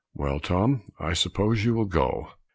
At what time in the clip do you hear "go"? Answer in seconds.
1.85-2.29